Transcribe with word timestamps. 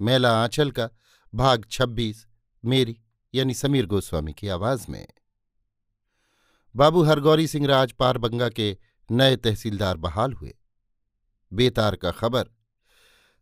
मेला 0.00 0.42
आंचल 0.42 0.70
का, 0.70 0.88
भाग 1.34 1.64
26 1.70 2.26
मेरी, 2.64 3.00
यानी 3.34 3.54
समीर 3.54 3.86
गोस्वामी 3.86 4.32
की 4.32 4.48
आवाज़ 4.48 4.86
में। 4.88 5.06
बाबू 6.76 7.02
हरगौरी 7.02 7.46
सिंह 7.46 7.66
राज 7.66 7.92
पारबंगा 7.92 8.48
के 8.48 8.78
नए 9.10 9.36
तहसीलदार 9.36 9.96
बहाल 9.96 10.32
हुए। 10.32 10.54
बेतार 11.52 11.96
का 11.96 12.10
खबर, 12.10 12.44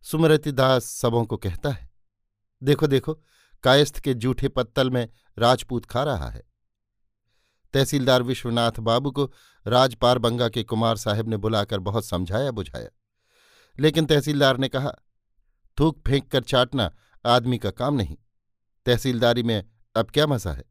सुमरति 0.01 0.51
दास 0.51 0.85
सबों 0.85 1.25
को 1.25 1.37
कहता 1.37 1.69
है, 1.69 1.91
देखो 2.63 2.87
देखो, 2.87 3.23
कायस्थ 3.63 3.99
के 3.99 4.13
जूठे 4.13 4.47
पत्तल 4.47 4.89
में 4.89 5.09
राजपूत 5.39 5.85
खा 5.85 6.03
रहा 6.03 6.29
है। 6.29 6.53
तहसीलदार 7.73 8.23
विश्वनाथ 8.23 8.71
बाबू 8.79 9.11
को 9.11 9.33
राजपार 9.67 10.17
बंगा 10.17 10.49
के 10.49 10.63
कुमार 10.63 10.97
साहब 10.97 11.29
ने 11.29 11.37
बुलाकर 11.37 11.79
बहुत 11.79 12.05
समझाया 12.05 12.51
बुझाया 12.51 12.89
लेकिन 13.79 14.05
तहसीलदार 14.05 14.57
ने 14.57 14.69
कहा 14.69 14.95
थूक 15.79 16.01
फेंक 16.07 16.31
कर 16.31 16.43
चाटना 16.43 16.95
आदमी 17.25 17.57
का 17.57 17.71
काम 17.71 17.93
नहीं। 17.95 18.17
तहसीलदारी 18.85 19.43
में 19.43 19.65
अब 19.95 20.09
क्या 20.11 20.27
मज़ा 20.27 20.53
है? 20.53 20.63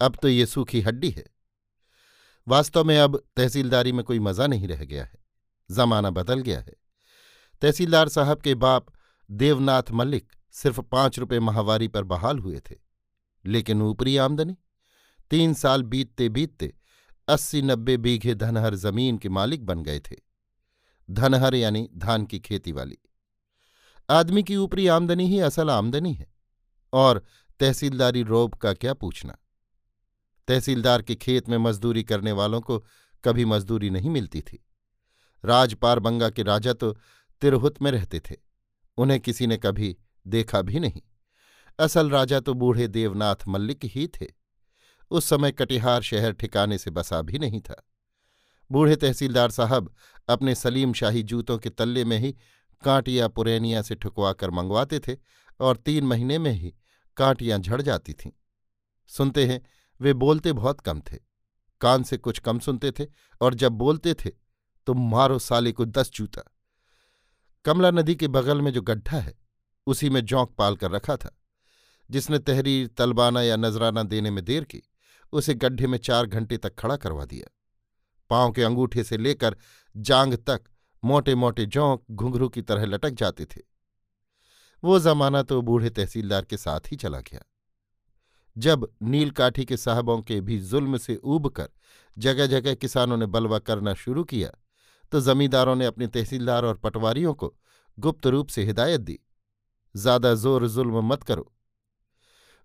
अब 0.00 0.16
तो 0.22 0.28
ये 0.28 0.46
सूखी 0.46 0.80
हड्डी 0.80 1.10
है। 1.10 1.24
वास्तव 2.48 2.84
में 2.84 2.98
अब 2.98 3.22
तहसीलदारी 3.36 3.92
में 3.92 4.04
कोई 4.04 4.18
मज़ा 4.18 4.46
नहीं 4.46 4.68
रह 4.68 4.84
गया 4.84 5.04
है। 5.04 5.24
जमाना 5.70 6.10
बदल 6.10 6.40
गया 6.40 6.60
है। 6.60 6.74
तहसीलदार 7.62 8.08
साहब 8.08 8.40
के 8.40 8.54
बाप 8.54 8.86
देवनाथ 9.30 9.82
मल्लिक 9.90 10.32
सिर्फ़ 10.50 10.80
पाँच 10.80 11.18
रुपये 11.18 11.40
माहवारी 11.40 11.88
पर 11.88 12.04
बहाल 12.04 12.38
हुए 12.38 12.60
थे। 12.60 12.74
लेकिन 13.46 13.82
ऊपरी 13.82 14.16
आमदनी? 14.16 14.56
तीन 15.30 15.54
साल 15.54 15.82
बीतते 15.82 16.28
बीतते 16.28 16.74
अस्सी 17.28 17.62
नब्बे 17.62 17.96
बीघे 17.96 18.34
धनहर 18.34 18.74
ज़मीन 18.74 19.18
के 19.18 19.28
मालिक 19.28 19.66
बन 19.66 19.82
गए 19.82 20.00
थे। 20.00 20.16
धनहर 21.10 21.54
यानी 21.54 21.88
धान 21.96 22.26
की 22.26 22.38
खेती 22.38 22.72
वाली। 22.72 22.98
आदमी 24.10 24.42
की 24.42 24.56
ऊपरी 24.56 24.86
आमदनी 24.86 25.28
ही 25.28 25.40
असल 25.40 25.70
आमदनी 25.70 26.12
है। 26.14 26.34
और 26.92 27.24
तहसीलदारी 27.60 28.22
रोब 28.22 28.54
का 28.54 28.72
क्या 28.72 28.94
पूछना? 28.94 29.36
तहसीलदार 30.48 31.02
के 31.02 31.14
खेत 31.14 31.48
में 31.48 31.58
मजदूरी 31.58 32.04
करने 32.04 32.32
वालों 32.32 32.60
को 32.60 32.86
कभी 33.24 33.44
मजदूरी 33.44 33.90
नहीं 33.90 34.10
मिलती 34.10 34.40
थी। 34.40 34.66
राजपार 35.44 35.98
बंगा 35.98 36.30
के 36.30 36.42
राजा 36.42 36.72
तो 36.72 36.92
तिरहुत 37.40 37.82
में 37.82 37.90
रहते 37.90 38.20
थे। 38.20 38.36
उन्हें 38.96 39.20
किसी 39.20 39.46
ने 39.46 39.56
कभी 39.56 39.96
देखा 40.26 40.62
भी 40.62 40.80
नहीं। 40.80 41.02
असल 41.78 42.10
राजा 42.10 42.40
तो 42.40 42.54
बूढ़े 42.54 42.88
देवनाथ 42.88 43.36
मल्लिक 43.48 43.80
ही 43.84 44.06
थे। 44.06 44.26
उस 45.10 45.24
समय 45.24 45.52
कटिहार 45.52 46.02
शहर 46.02 46.32
ठिकाने 46.32 46.78
से 46.78 46.90
बसा 46.90 47.22
भी 47.22 47.38
नहीं 47.38 47.60
था। 47.60 47.88
बूढ़े 48.70 48.96
तहसीलदार 48.96 49.50
साहब 49.50 49.94
अपने 50.28 50.54
सलीम 50.54 50.92
शाही 50.92 51.22
जूतों 51.22 51.58
के 51.58 51.70
तल्ले 51.70 52.04
में 52.04 52.18
ही 52.18 52.36
कांटियाँ 52.84 53.28
पुरैनिया 53.28 53.82
से 53.82 53.94
ठुकवाकर 53.94 54.50
मंगवाते 54.50 54.98
थे 54.98 55.16
और 55.60 55.76
तीन 55.76 56.04
महीने 56.04 56.38
में 56.38 56.52
ही 56.52 56.74
कांटियाँ 57.16 57.58
झड़ 57.58 57.82
जाती 57.82 58.12
थीं। 58.12 58.30
सुनते 59.06 59.46
हैं, 59.46 59.62
वे 60.00 60.12
बोलते 60.12 60.52
बहुत 60.52 60.80
कम 60.80 61.00
थे। 61.00 61.16
कान 61.80 62.02
से 62.02 62.16
कुछ 62.16 62.38
कम 62.38 62.58
सुनते 62.58 62.90
थे 62.90 63.06
और 63.40 63.54
जब 63.54 63.72
बोलते 63.72 64.14
थे 64.14 64.30
तो 64.86 64.94
मारो 64.94 65.38
साले 65.38 65.72
को 65.72 65.84
दस 65.84 66.10
जूता। 66.14 66.42
कमला 67.64 67.90
नदी 67.90 68.14
के 68.14 68.28
बगल 68.28 68.60
में 68.60 68.72
जो 68.72 68.82
गड्ढा 68.82 69.18
है, 69.18 69.34
उसी 69.86 70.10
में 70.10 70.24
जौंक 70.24 70.54
पाल 70.58 70.76
कर 70.76 70.90
रखा 70.90 71.16
था। 71.16 71.40
जिसने 72.10 72.38
तहरीर, 72.38 72.88
तलबाना 72.88 73.42
या 73.42 73.56
नजराना 73.56 74.02
देने 74.02 74.30
में 74.30 74.44
देर 74.44 74.64
की, 74.64 74.82
उसे 75.32 75.54
गड्ढे 75.54 75.86
में 75.86 75.98
चार 75.98 76.26
घंटे 76.26 76.56
तक 76.56 76.74
खड़ा 76.74 76.96
करवा 76.96 77.24
दिया। 77.24 77.54
पाँव 78.30 78.52
के 78.52 78.62
अंगूठे 78.62 79.04
से 79.04 79.16
लेकर 79.16 79.56
जांग 79.96 80.34
तक 80.34 80.64
मोटे 81.04 81.34
मोटे 81.34 81.66
जौंक 81.68 82.02
घुंघरू 82.12 82.48
की 82.48 82.62
तरह 82.62 82.84
लटक 82.86 83.10
जाते 83.14 83.44
थे। 83.46 83.60
वो 84.82 84.98
जमाना 85.00 85.42
तो 85.42 85.60
बूढ़े 85.62 85.90
तहसीलदार 85.90 86.44
के 86.44 86.56
साथ 86.56 86.90
ही 86.92 86.96
चला 86.96 87.20
गया। 87.22 87.44
जब 88.56 88.86
नीलकाठी 89.04 89.64
के 89.64 89.76
साहबों 89.76 90.20
के 90.22 90.40
भी 90.40 90.58
जुल्म 90.62 90.96
से 90.98 91.16
ऊब 91.16 91.48
कर 91.50 91.68
जगह 92.16 92.46
जगह 92.48 92.74
किसानों 92.76 93.16
ने 93.16 93.26
बलवा 93.28 93.58
करना 93.60 93.94
शुरू 93.96 94.24
किया 94.24 94.50
तो 95.12 95.20
जमींदारों 95.22 95.74
ने 95.76 95.86
अपने 95.86 96.06
तहसीलदार 96.08 96.64
और 96.64 96.76
पटवारियों 96.78 97.34
को 97.34 97.54
गुप्त 97.98 98.26
रूप 98.26 98.48
से 98.48 98.64
हिदायत 98.64 99.00
दी। 99.00 99.18
ज़्यादा 99.94 100.34
ज़ोर 100.34 100.66
जुल्म 100.68 101.04
मत 101.04 101.22
करो। 101.22 101.50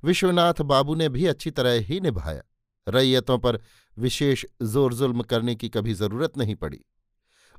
विश्वनाथ 0.03 0.61
बाबू 0.63 0.95
ने 0.95 1.09
भी 1.09 1.25
अच्छी 1.27 1.51
तरह 1.51 1.79
ही 1.81 1.99
निभाया। 1.99 2.43
रैयतों 2.87 3.37
पर 3.39 3.59
विशेष 3.97 4.45
ज़ोर 4.63 4.93
जुल्म 4.93 5.21
करने 5.23 5.55
की 5.55 5.69
कभी 5.69 5.93
ज़रूरत 5.95 6.37
नहीं 6.37 6.55
पड़ी। 6.57 6.79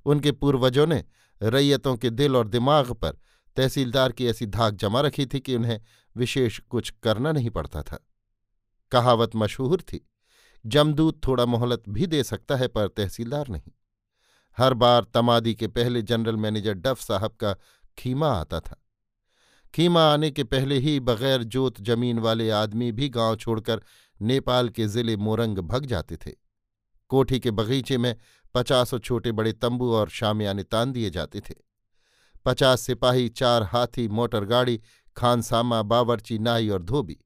उनके 0.06 0.32
पूर्वजों 0.32 0.86
ने 0.86 1.04
रैयतों 1.42 1.96
के 1.96 2.10
दिल 2.10 2.36
और 2.36 2.48
दिमाग 2.48 2.92
पर 2.92 3.18
तहसीलदार 3.56 4.12
की 4.12 4.26
ऐसी 4.26 4.46
धाक 4.46 4.74
जमा 4.74 5.00
रखी 5.00 5.26
थी 5.26 5.40
कि 5.40 5.56
उन्हें 5.56 5.80
विशेष 6.16 6.58
कुछ 6.60 6.90
करना 7.02 7.32
नहीं 7.32 7.50
पड़ता 7.50 7.82
था। 7.82 7.98
कहावत 8.92 9.30
मशहूर 9.36 9.80
थी, 9.80 10.08
जमदूत 10.66 11.20
थोड़ा 11.26 11.46
मोहलत 11.46 11.82
भी 11.88 12.06
दे 12.06 12.22
सकता 12.24 12.56
है, 12.56 12.68
पर 12.68 12.88
तहसीलदार 12.88 13.48
नहीं। 13.48 13.72
हर 14.58 14.74
बार 14.74 15.06
तमादी 15.14 15.54
के 15.54 15.68
पहले 15.68 16.02
जनरल 16.02 16.36
मैनेजर 16.36 16.74
डफ 16.74 17.00
साहब 17.00 17.30
का 17.30 17.56
खीमा 17.98 18.32
आता 18.32 18.60
था। 18.60 18.76
खीमा 19.74 20.02
आने 20.02 20.30
के 20.30 20.44
पहले 20.44 20.78
ही 20.78 21.00
बगैर 21.00 21.42
जोत 21.42 21.80
ज़मीन 21.80 22.18
वाले 22.18 22.50
आदमी 22.50 22.92
भी 22.92 23.08
गाँव 23.08 23.36
छोड़कर 23.36 23.82
नेपाल 24.22 24.68
के 24.68 24.86
ज़िले 24.86 25.16
मोरंग 25.16 25.58
भग 25.58 25.86
जाते 25.86 26.16
थे। 26.16 26.30
कोठी 27.10 27.40
के 27.40 27.50
बगीचे 27.50 27.98
में 27.98 28.14
पचासों 28.54 28.98
छोटे 28.98 29.32
बड़े 29.32 29.52
तंबू 29.52 29.92
और 29.92 30.08
शामियाने 30.08 30.62
तान 30.62 30.92
दिए 30.92 31.10
जाते 31.10 31.40
थे। 31.40 31.54
पचास 32.44 32.80
सिपाही, 32.80 33.28
चार 33.28 33.62
हाथी, 33.62 34.08
मोटर 34.08 34.44
गाड़ी, 34.44 34.80
खानसामा, 35.16 35.82
बावरची, 35.82 36.38
नाई 36.38 36.68
और 36.68 36.82
धोबी, 36.82 37.18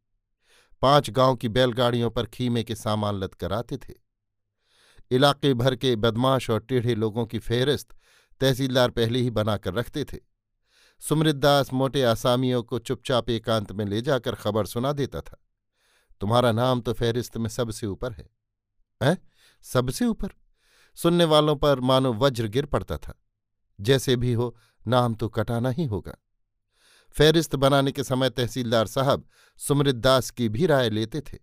पाँच 0.83 1.11
गाँव 1.11 1.37
की 1.37 1.49
बैलगाड़ियों 1.49 2.11
पर 2.11 2.27
खीमे 2.27 2.65
के 2.65 2.75
सामान 2.75 3.15
लद 3.15 3.35
कर 3.35 3.53
आते 3.53 3.77
थे। 3.77 3.95
इलाके 5.11 5.55
भर 5.55 5.77
के 5.77 5.97
बदमाश 5.97 6.51
और 6.51 6.61
टेढ़े 6.61 6.95
लोगों 6.95 7.27
की 7.27 7.39
फेहरिस्त 7.39 7.97
तहसीलदार 8.41 8.91
पहले 8.91 9.19
ही 9.19 9.31
बनाकर 9.31 9.75
रखते 9.75 10.05
थे। 10.05 10.19
सुमृदास 11.01 11.73
मोटे 11.73 12.03
आसामियों 12.03 12.63
को 12.63 12.79
चुपचाप 12.79 13.31
एकांत 13.31 13.73
में 13.73 13.85
ले 13.85 14.01
जाकर 14.03 14.35
खबर 14.35 14.67
सुना 14.67 14.93
देता 14.93 15.21
था। 15.21 15.45
तुम्हारा 16.21 16.53
नाम 16.53 16.81
तो 16.81 16.93
फहरिस्त 16.93 17.37
में 17.37 17.49
सबसे 17.49 17.87
ऊपर 17.87 18.13
है। 18.13 18.29
हैं? 19.03 19.17
सबसे 19.65 20.05
ऊपर। 20.05 20.29
सुनने 20.97 21.25
वालों 21.25 21.57
पर 21.57 21.81
मानो 21.81 22.13
वज्र 22.13 22.49
गिर 22.49 22.67
पड़ता 22.67 22.97
था। 22.97 23.15
जैसे 23.81 24.17
भी 24.17 24.33
हो, 24.33 24.57
नाम 24.87 25.15
तो 25.15 25.29
कटाना 25.29 25.71
ही 25.71 25.85
होगा। 25.85 26.15
फहरिस्त 27.15 27.57
बनाने 27.57 27.93
के 27.93 28.05
समय 28.05 28.31
तहसीलदार 28.31 28.87
साहब 28.87 29.29
सुमृदास 29.59 30.31
की 30.31 30.49
भी 30.49 30.67
राय 30.67 30.91
लेते 30.91 31.21
थे। 31.21 31.39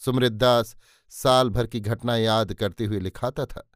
सुमृदास 0.00 0.76
साल 1.12 1.50
भर 1.50 1.66
की 1.66 1.80
घटना 1.80 2.16
याद 2.16 2.52
करते 2.54 2.84
हुए 2.84 3.00
लिखाता 3.00 3.46
था। 3.46 3.68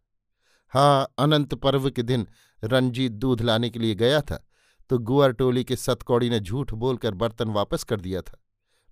हाँ 0.73 1.15
अनंत 1.19 1.55
पर्व 1.55 1.91
के 1.91 2.03
दिन 2.03 2.27
रंजीत 2.63 3.13
दूध 3.13 3.41
लाने 3.41 3.71
के 3.71 3.79
लिए 3.79 3.95
गया 3.95 4.21
था 4.21 4.43
तो 4.91 4.99
गुअर 4.99 5.33
टोली 5.33 5.65
के 5.65 5.77
सतकौड़ी 5.77 6.31
ने 6.31 6.41
झूठ 6.41 6.73
बोलकर 6.75 7.15
बर्तन 7.15 7.49
वापस 7.49 7.85
कर 7.85 8.01
दिया 8.01 8.21
था। 8.23 8.43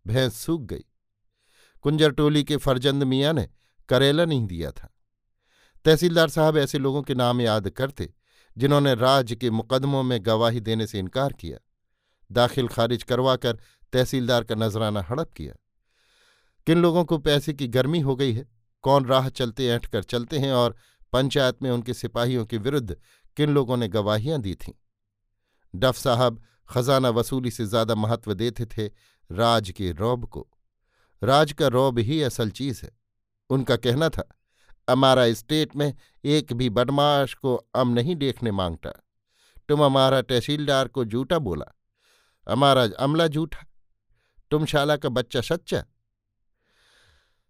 भैंस 0.06 0.36
सूख 0.36 0.60
गई। 0.60 0.84
कुंजर 1.82 2.10
टोली 2.10 2.44
के 2.44 2.56
फरजंद 2.56 3.02
मियाँ 3.02 3.32
ने 3.32 3.48
करेला 3.88 4.24
नहीं 4.24 4.46
दिया 4.46 4.70
था। 4.70 4.94
तहसीलदार 5.84 6.28
साहब 6.28 6.56
ऐसे 6.56 6.78
लोगों 6.78 7.02
के 7.02 7.14
नाम 7.14 7.40
याद 7.40 7.68
करते, 7.68 8.14
जिन्होंने 8.58 8.94
राज 8.94 9.32
के 9.40 9.50
मुकदमों 9.50 10.02
में 10.02 10.26
गवाही 10.26 10.60
देने 10.60 10.86
से 10.86 10.98
इनकार 10.98 11.32
किया। 11.32 11.58
दाखिल 12.32 12.68
खारिज 12.68 13.02
करवाकर 13.02 13.58
तहसीलदार 13.92 14.44
का 14.44 14.54
नजराना 14.54 15.02
हड़प 15.02 15.32
किया। 15.32 15.54
किन 16.66 16.78
लोगों 16.78 17.04
को 17.04 17.18
पैसे 17.18 17.52
की 17.52 17.68
गर्मी 17.68 18.00
हो 18.00 18.16
गई 18.16 18.32
है? 18.32 18.46
कौन 18.82 19.06
राह 19.06 19.28
चलते 19.28 19.68
ऐंठ 19.68 19.86
कर 19.86 20.02
चलते 20.02 20.38
हैं 20.38 20.52
और 20.52 20.76
पंचायत 21.12 21.62
में 21.62 21.70
उनके 21.70 21.94
सिपाहियों 21.94 22.46
के 22.46 22.58
विरुद्ध 22.58 22.96
किन 23.36 23.50
लोगों 23.50 23.76
ने 23.76 23.88
गवाहियाँ 23.88 24.40
दी 24.40 24.54
थीं? 24.54 24.72
डफ 25.74 25.96
साहब 25.96 26.42
खजाना 26.70 27.10
वसूली 27.10 27.50
से 27.50 27.66
ज़्यादा 27.66 27.94
महत्व 27.94 28.34
देते 28.34 28.66
थे 28.66 28.86
राज 29.32 29.70
के 29.70 29.92
रौब 29.92 30.24
को। 30.24 30.48
राज 31.22 31.52
का 31.52 31.66
रौब 31.66 31.98
ही 31.98 32.22
असल 32.22 32.50
चीज़ 32.50 32.80
है। 32.84 32.90
उनका 33.50 33.76
कहना 33.76 34.08
था, 34.08 34.28
हमारा 34.88 35.32
स्टेट 35.32 35.76
में 35.76 35.92
एक 36.24 36.52
भी 36.52 36.68
बदमाश 36.70 37.34
को 37.34 37.54
अम 37.74 37.88
नहीं 37.88 38.16
देखने 38.16 38.50
माँगता। 38.50 38.90
तुम 39.68 39.82
हमारा 39.82 40.20
तहसीलदार 40.22 40.88
को 40.88 41.04
झूठा 41.04 41.38
बोला, 41.38 41.66
हमारा 42.46 42.86
अमला 42.98 43.26
झूठा, 43.28 43.66
तुम 44.50 44.64
शाला 44.66 44.96
का 44.96 45.08
बच्चा 45.08 45.40
सच्चा। 45.40 45.84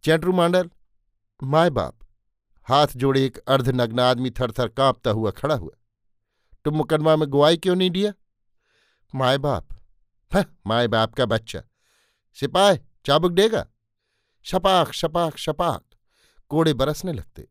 चैटरू 0.04 0.32
मांडल 0.32 0.70
माए 1.42 1.70
बाप, 1.70 1.98
हाथ 2.66 2.86
जोड़े 2.96 3.24
एक 3.26 3.38
अर्धनग्न 3.38 4.00
आदमी 4.00 4.30
थर 4.30 4.52
थर 4.52 4.68
कांपता 4.68 5.10
हुआ 5.10 5.30
खड़ा 5.30 5.54
हुआ। 5.54 5.72
तुम 6.64 6.76
मुकदमा 6.76 7.16
में 7.16 7.28
गुआई 7.28 7.56
क्यों 7.56 7.76
नहीं 7.76 7.90
दिया? 7.90 8.12
माए 9.14 9.38
बाप 9.38 9.68
माए 10.66 10.86
बाप 10.86 11.14
का 11.14 11.26
बच्चा, 11.26 11.62
सिपाही, 12.36 12.78
चाबुक 13.06 13.32
देगा। 13.32 13.66
शपाक 14.44 14.92
शपाक 14.92 15.36
शपाक। 15.36 15.84
कोड़े 16.50 16.74
बरसने 16.74 17.12
लगते। 17.12 17.48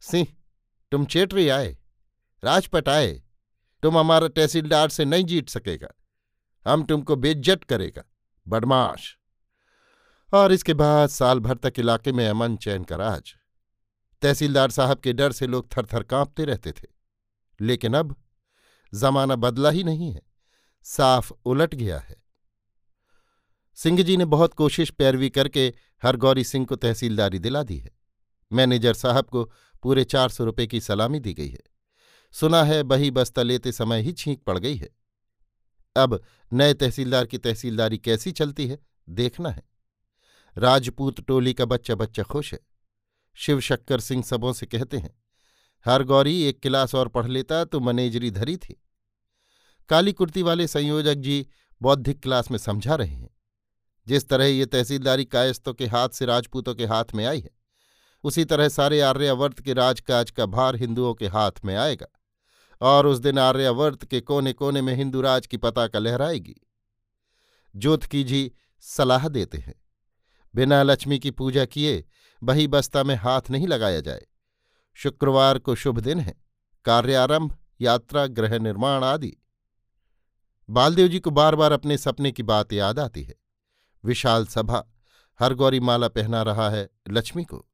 सिंह, 0.00 0.26
तुम 0.92 1.04
चेटरी 1.04 1.48
आए, 1.48 1.76
राजपट 2.44 2.88
आए, 2.88 3.22
तुम 3.82 3.98
हमारा 3.98 4.28
तहसीलदार 4.28 4.88
से 4.88 5.04
नहीं 5.04 5.24
जीत 5.24 5.48
सकेगा, 5.48 5.88
हम 6.66 6.84
तुमको 6.84 7.16
बेज्जत 7.16 7.64
करेगा, 7.64 8.02
बदमाश। 8.46 9.16
और 10.34 10.52
इसके 10.52 10.74
बाद 10.74 11.08
साल 11.08 11.40
भर 11.40 11.56
तक 11.56 11.72
इलाके 11.78 12.12
में 12.12 12.28
अमन, 12.28 12.56
चैन 12.56 12.84
का 12.84 12.96
राज। 12.96 13.34
तहसीलदार 14.22 14.70
साहब 14.70 14.98
के 14.98 15.12
डर 15.12 15.32
से 15.32 15.46
लोग 15.46 15.68
थर 15.76 15.86
थर 15.86 16.02
कांपते 16.02 16.44
रहते 16.44 16.72
थे। 16.72 16.88
लेकिन 17.60 17.94
अब 17.94 18.16
जमाना 18.94 19.36
बदला 19.36 19.70
ही 19.70 19.84
नहीं 19.84 20.12
है, 20.12 20.22
साफ़ 20.84 21.32
उलट 21.44 21.74
गया 21.74 21.98
है। 21.98 22.25
सिंह 23.78 24.02
जी 24.02 24.16
ने 24.16 24.24
बहुत 24.24 24.54
कोशिश 24.54 24.90
पैरवी 24.90 25.30
करके 25.30 25.66
हरगौरी 26.02 26.44
सिंह 26.44 26.66
को 26.66 26.76
तहसीलदारी 26.76 27.38
दिला 27.38 27.62
दी 27.62 27.78
है। 27.78 27.90
मैनेजर 28.52 28.94
साहब 28.94 29.24
को 29.24 29.44
पूरे 29.82 30.04
चार 30.04 30.28
सौ 30.28 30.44
रुपये 30.44 30.66
की 30.66 30.80
सलामी 30.80 31.20
दी 31.20 31.34
गई 31.34 31.48
है। 31.48 31.62
सुना 32.34 32.62
है 32.64 32.82
बही 32.82 33.10
बस्ता 33.10 33.42
लेते 33.42 33.72
समय 33.72 34.02
ही 34.02 34.12
छींक 34.12 34.42
पड़ 34.42 34.58
गई 34.58 34.76
है। 34.76 34.88
अब 35.96 36.20
नए 36.52 36.74
तहसीलदार 36.74 37.26
की 37.26 37.38
तहसीलदारी 37.38 37.98
कैसी 37.98 38.32
चलती 38.32 38.66
है, 38.66 38.78
देखना 39.08 39.50
है। 39.50 39.62
राजपूत 40.56 41.20
टोली 41.20 41.54
का 41.54 41.64
बच्चा 41.64 41.94
बच्चा 41.94 42.22
खुश 42.22 42.52
है। 42.52 42.58
शिव 43.36 43.60
शक्कर 43.60 44.00
सिंह 44.00 44.22
सबों 44.22 44.52
से 44.52 44.66
कहते 44.66 44.98
हैं, 44.98 45.14
हर 45.86 46.02
गौरी 46.02 46.42
एक 46.42 46.60
क्लास 46.60 46.94
और 46.94 47.08
पढ़ 47.08 47.26
लेता 47.26 47.64
तो 47.64 47.80
मनेजरी 47.80 48.30
धरी 48.30 48.56
थी। 48.56 48.80
काली 49.88 50.12
कुर्ती 50.12 50.42
वाले 50.42 50.66
संयोजक 50.66 51.14
जी 51.14 51.46
बौद्धिक 51.80 52.22
क्लास 52.22 52.50
में 52.50 52.58
समझा 52.58 52.94
रहे 52.94 53.14
हैं। 53.14 53.35
जिस 54.08 54.28
तरह 54.28 54.44
ये 54.44 54.66
तहसीलदारी 54.66 55.24
कायस्तों 55.24 55.74
के 55.74 55.86
हाथ 55.86 56.08
से 56.08 56.24
राजपूतों 56.24 56.74
के 56.74 56.86
हाथ 56.86 57.04
में 57.14 57.24
आई 57.26 57.40
है, 57.40 57.50
उसी 58.24 58.44
तरह 58.44 58.68
सारे 58.68 59.00
आर्यावर्त 59.00 59.60
के 59.60 59.72
राजकाज 59.72 60.30
का 60.30 60.46
भार 60.46 60.76
हिंदुओं 60.76 61.14
के 61.14 61.26
हाथ 61.26 61.64
में 61.64 61.76
आएगा, 61.76 62.06
और 62.80 63.06
उस 63.06 63.18
दिन 63.18 63.38
आर्यावर्त 63.38 64.04
के 64.04 64.20
कोने 64.20 64.52
कोने 64.52 64.82
में 64.82 64.94
हिंदू 64.94 65.20
राज 65.20 65.46
की 65.46 65.56
पताका 65.56 65.98
लहराएगी। 65.98 66.54
जोतकी 67.74 68.24
जी 68.24 68.50
सलाह 68.80 69.28
देते 69.28 69.58
हैं। 69.58 69.74
बिना 70.54 70.82
लक्ष्मी 70.82 71.18
की 71.18 71.30
पूजा 71.30 71.64
किए 71.64 72.04
बही 72.42 72.66
बस्ता 72.66 73.02
में 73.04 73.14
हाथ 73.14 73.50
नहीं 73.50 73.68
लगाया 73.68 74.00
जाए। 74.00 74.26
शुक्रवार 74.96 75.58
को 75.58 75.74
शुभ 75.74 75.98
दिन 76.00 76.20
है। 76.20 76.34
कार्यारंभ, 76.84 77.56
यात्रा, 77.80 78.26
गृह 78.26 78.58
निर्माण 78.58 79.04
आदि। 79.04 79.36
बालदेव 80.68 81.08
जी 81.08 81.20
को 81.20 81.30
बार 81.30 81.54
बार 81.54 81.72
अपने 81.72 81.98
सपने 81.98 82.32
की 82.32 82.42
बात 82.42 82.72
याद 82.72 82.98
आती 82.98 83.22
है। 83.22 83.34
विशाल 84.06 84.46
सभा, 84.46 84.82
हर 85.40 85.54
गौरी 85.54 85.80
माला 85.80 86.08
पहना 86.08 86.42
रहा 86.42 86.68
है 86.70 86.88
लक्ष्मी 87.08 87.44
को। 87.44 87.64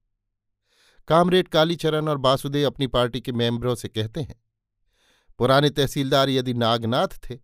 कामरेड 1.09 1.49
कालीचरण 1.49 2.09
और 2.09 2.19
बासुदेव 2.19 2.67
अपनी 2.67 2.87
पार्टी 2.89 3.21
के 3.21 3.33
मेंबरों 3.33 3.75
से 3.75 3.89
कहते 3.89 4.21
हैं, 4.21 4.35
पुराने 5.39 5.71
तहसीलदार 5.71 6.31
यदि 6.31 6.55
नागनाथ 6.55 7.19
थे 7.25 7.37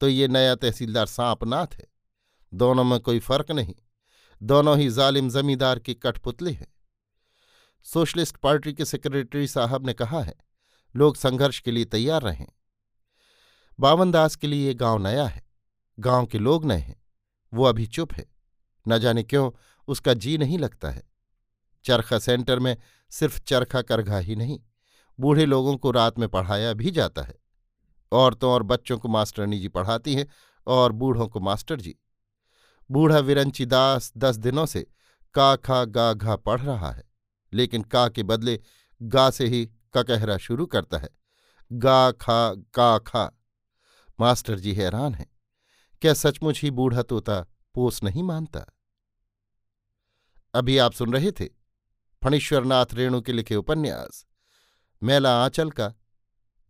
तो 0.00 0.08
ये 0.08 0.28
नया 0.28 0.54
तहसीलदार 0.54 1.06
सांपनाथ 1.06 1.74
है। 1.74 1.86
दोनों 2.52 2.84
में 2.84 2.98
कोई 3.00 3.18
फ़र्क 3.20 3.50
नहीं, 3.50 3.74
दोनों 4.40 4.76
ही 4.78 4.88
जालिम 4.90 5.28
जमींदार 5.30 5.78
के 5.78 5.94
कठपुतले 5.96 6.50
हैं। 6.52 6.72
सोशलिस्ट 7.86 8.36
पार्टी 8.36 8.72
के 8.72 8.84
सेक्रेटरी 8.84 9.46
साहब 9.48 9.86
ने 9.86 9.92
कहा 9.92 10.22
है, 10.22 10.34
लोग 10.94 11.16
संघर्ष 11.16 11.58
के 11.60 11.70
लिए 11.70 11.84
तैयार 11.86 12.22
रहें। 12.22 12.46
बावनदास 13.78 14.36
के 14.36 14.46
लिए 14.46 14.66
ये 14.66 14.74
गाँव 14.74 14.98
नया 14.98 15.26
है, 15.26 15.42
गाँव 15.98 16.26
के 16.26 16.38
लोग 16.38 16.64
नए 16.64 16.78
हैं। 16.78 17.02
वो 17.54 17.64
अभी 17.64 17.86
चुप 17.86 18.12
है। 18.12 18.26
न 18.86 18.98
जाने 18.98 19.22
क्यों 19.22 19.50
उसका 19.88 20.14
जी 20.14 20.36
नहीं 20.38 20.58
लगता 20.58 20.90
है। 20.90 21.02
चरखा 21.84 22.18
सेंटर 22.18 22.58
में 22.58 22.76
सिर्फ़ 23.12 23.40
चरखा 23.40 23.82
करघा 23.82 24.18
ही 24.18 24.36
नहीं, 24.36 24.58
बूढ़े 25.18 25.46
लोगों 25.46 25.76
को 25.76 25.90
रात 25.90 26.18
में 26.18 26.28
पढ़ाया 26.28 26.72
भी 26.72 26.90
जाता 26.90 27.22
है। 27.22 27.34
औरतों 28.12 28.50
और 28.50 28.62
बच्चों 28.62 28.98
को 28.98 29.08
मास्टरनी 29.08 29.58
जी 29.58 29.68
पढ़ाती 29.68 30.14
हैं 30.14 30.26
और 30.66 30.92
बूढ़ों 30.92 31.28
को 31.28 31.40
मास्टर 31.40 31.80
जी। 31.80 31.94
बूढ़ा 32.90 33.18
विरंची 33.18 33.66
दास 33.66 34.12
दस 34.16 34.36
दिनों 34.36 34.66
से 34.66 34.86
का 35.34 35.54
खा 35.56 35.84
गा 35.84 36.12
घा 36.12 36.36
पढ़ 36.36 36.60
रहा 36.60 36.90
है, 36.90 37.04
लेकिन 37.52 37.82
का 37.82 38.08
के 38.08 38.22
बदले 38.22 38.60
गा 39.00 39.30
से 39.30 39.46
ही 39.46 39.64
ककहरा 39.94 40.36
शुरू 40.36 40.66
करता 40.66 40.98
है। 40.98 41.08
गा 41.72 42.10
खा, 42.12 42.54
का 42.54 42.98
खा। 42.98 43.30
मास्टर 44.20 44.58
जी 44.58 44.74
हैरान 44.74 45.14
हैं। 45.14 45.26
क्या 46.04 46.14
सचमुच 46.14 46.60
ही 46.62 46.70
बूढ़ा 46.70 47.02
तोता 47.02 47.40
पोस 47.74 48.02
नहीं 48.02 48.22
मानता? 48.22 48.60
अभी 50.54 50.78
आप 50.78 50.92
सुन 50.92 51.12
रहे 51.12 51.32
थे 51.32 51.44
फणीश्वरनाथ 52.24 52.86
रेणु 52.92 53.20
के 53.20 53.32
लिखे 53.32 53.56
उपन्यास, 53.56 54.26
मैला 55.02 55.44
आंचल 55.44 55.70
का, 55.70 55.94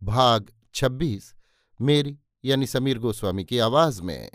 भाग 0.03 0.51
छब्बीस, 0.73 1.35
मेरी 1.81 2.17
यानी 2.45 2.67
समीर 2.67 2.99
गोस्वामी 2.99 3.45
की 3.45 3.59
आवाज़ 3.59 4.01
में। 4.01 4.31